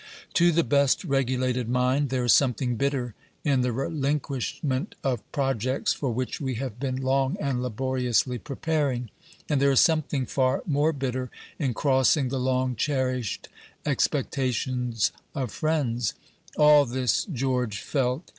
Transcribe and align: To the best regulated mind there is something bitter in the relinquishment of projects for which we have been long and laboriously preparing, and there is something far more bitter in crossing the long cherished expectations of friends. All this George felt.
To 0.33 0.51
the 0.51 0.63
best 0.63 1.03
regulated 1.03 1.69
mind 1.69 2.09
there 2.09 2.23
is 2.25 2.33
something 2.33 2.75
bitter 2.75 3.13
in 3.43 3.61
the 3.61 3.71
relinquishment 3.71 4.95
of 5.03 5.31
projects 5.31 5.93
for 5.93 6.09
which 6.11 6.41
we 6.41 6.55
have 6.55 6.79
been 6.79 6.95
long 6.95 7.37
and 7.39 7.61
laboriously 7.61 8.39
preparing, 8.39 9.11
and 9.47 9.61
there 9.61 9.69
is 9.69 9.79
something 9.79 10.25
far 10.25 10.63
more 10.65 10.91
bitter 10.91 11.29
in 11.59 11.75
crossing 11.75 12.29
the 12.29 12.39
long 12.39 12.75
cherished 12.75 13.47
expectations 13.85 15.11
of 15.35 15.51
friends. 15.51 16.15
All 16.57 16.87
this 16.87 17.25
George 17.25 17.79
felt. 17.79 18.27